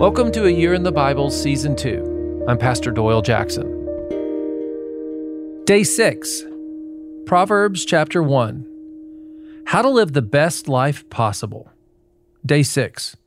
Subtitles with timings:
[0.00, 2.46] Welcome to A Year in the Bible, Season 2.
[2.48, 3.68] I'm Pastor Doyle Jackson.
[5.66, 6.44] Day 6,
[7.26, 9.62] Proverbs chapter 1.
[9.66, 11.70] How to live the best life possible.
[12.46, 13.18] Day 6.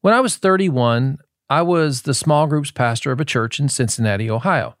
[0.00, 1.18] When I was 31,
[1.48, 4.74] I was the small groups pastor of a church in Cincinnati, Ohio.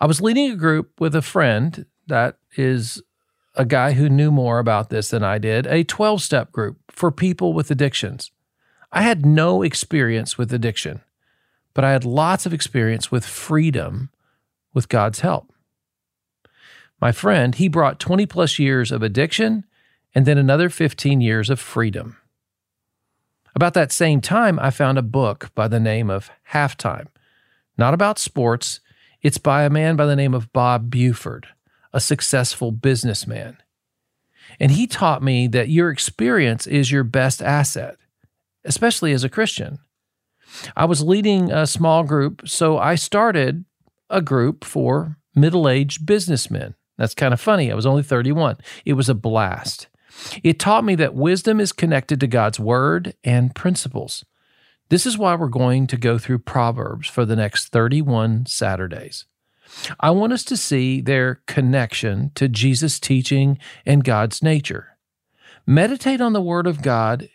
[0.00, 3.02] I was leading a group with a friend that is
[3.54, 7.12] a guy who knew more about this than I did, a 12 step group for
[7.12, 8.30] people with addictions.
[8.90, 11.00] I had no experience with addiction,
[11.74, 14.10] but I had lots of experience with freedom
[14.72, 15.52] with God's help.
[17.00, 19.64] My friend, he brought 20 plus years of addiction
[20.14, 22.16] and then another 15 years of freedom.
[23.54, 27.08] About that same time, I found a book by the name of Halftime.
[27.76, 28.80] Not about sports,
[29.22, 31.48] it's by a man by the name of Bob Buford,
[31.92, 33.58] a successful businessman.
[34.58, 37.96] And he taught me that your experience is your best asset
[38.64, 39.78] especially as a Christian.
[40.76, 43.64] I was leading a small group, so I started
[44.10, 46.74] a group for middle aged businessmen.
[46.96, 47.70] That's kind of funny.
[47.70, 48.56] I was only 31.
[48.84, 49.88] It was a blast.
[50.42, 54.24] It taught me that wisdom is connected to God's word and principles.
[54.88, 59.26] This is why we're going to go through Proverbs for the next 31 Saturdays.
[60.00, 64.96] I want us to see their connection to Jesus' teaching and God's nature.
[65.66, 67.28] Meditate on the Word of God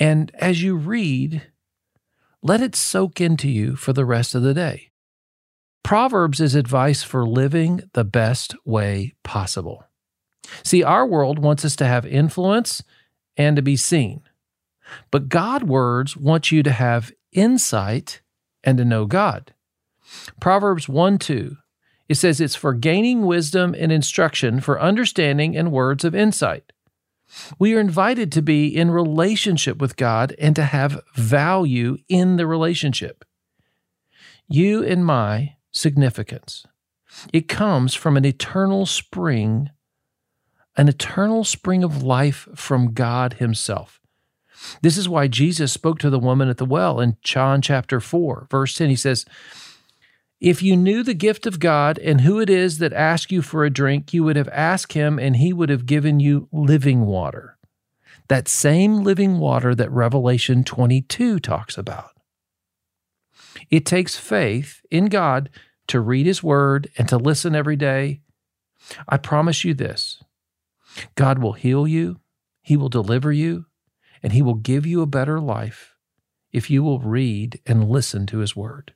[0.00, 1.42] and as you read,
[2.42, 4.90] let it soak into you for the rest of the day.
[5.84, 9.84] Proverbs is advice for living the best way possible.
[10.64, 12.82] See, our world wants us to have influence
[13.36, 14.22] and to be seen.
[15.10, 18.22] But God words want you to have insight
[18.64, 19.54] and to know God.
[20.40, 21.56] Proverbs 1 2,
[22.08, 26.72] it says it's for gaining wisdom and instruction, for understanding and words of insight.
[27.58, 32.46] We are invited to be in relationship with God and to have value in the
[32.46, 33.24] relationship.
[34.48, 36.66] You and my significance.
[37.32, 39.70] It comes from an eternal spring,
[40.76, 44.00] an eternal spring of life from God Himself.
[44.82, 48.48] This is why Jesus spoke to the woman at the well in John chapter 4,
[48.50, 48.90] verse 10.
[48.90, 49.24] He says,
[50.40, 53.64] if you knew the gift of God and who it is that asks you for
[53.64, 57.58] a drink, you would have asked him and he would have given you living water.
[58.28, 62.12] That same living water that Revelation 22 talks about.
[63.70, 65.50] It takes faith in God
[65.88, 68.22] to read his word and to listen every day.
[69.08, 70.22] I promise you this
[71.16, 72.20] God will heal you,
[72.62, 73.66] he will deliver you,
[74.22, 75.94] and he will give you a better life
[76.50, 78.94] if you will read and listen to his word.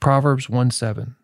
[0.00, 1.16] Proverbs 1 7.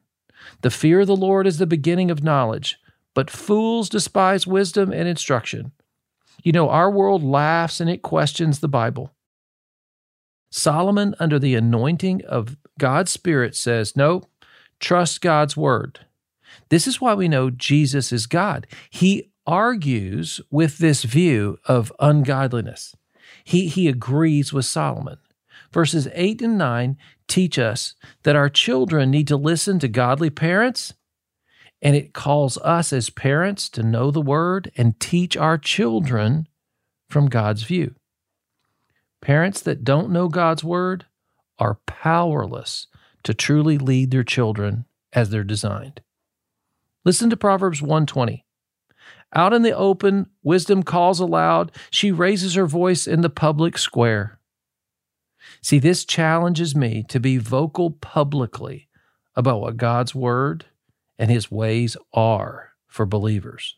[0.63, 2.79] The fear of the Lord is the beginning of knowledge,
[3.15, 5.73] but fools despise wisdom and instruction.
[6.43, 9.13] You know, our world laughs and it questions the Bible.
[10.51, 14.25] Solomon, under the anointing of God's Spirit, says, No,
[14.79, 16.01] trust God's word.
[16.69, 18.67] This is why we know Jesus is God.
[18.91, 22.95] He argues with this view of ungodliness.
[23.43, 25.19] He, he agrees with Solomon.
[25.73, 26.97] Verses 8 and 9
[27.29, 30.95] teach us that our children need to listen to godly parents,
[31.83, 36.49] and it calls us as parents to know the Word and teach our children
[37.09, 37.95] from God's view.
[39.21, 41.07] Parents that don't know God's Word
[41.59, 42.87] are powerless
[43.23, 46.01] to truly lead their children as they're designed.
[47.05, 48.45] Listen to Proverbs 120.
[49.35, 51.73] Out in the open, wisdom calls aloud.
[51.91, 54.39] She raises her voice in the public square.
[55.63, 58.89] See, this challenges me to be vocal publicly
[59.37, 60.67] about what God's word
[61.19, 63.77] and his ways are for believers.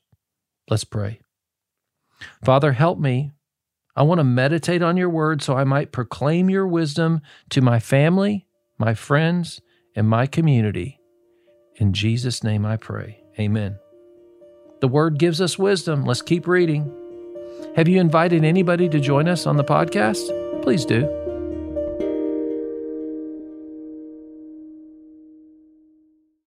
[0.68, 1.20] Let's pray.
[2.44, 3.32] Father, help me.
[3.94, 7.78] I want to meditate on your word so I might proclaim your wisdom to my
[7.78, 8.46] family,
[8.78, 9.60] my friends,
[9.94, 11.00] and my community.
[11.76, 13.22] In Jesus' name I pray.
[13.38, 13.78] Amen.
[14.80, 16.04] The word gives us wisdom.
[16.04, 16.92] Let's keep reading.
[17.76, 20.62] Have you invited anybody to join us on the podcast?
[20.62, 21.25] Please do.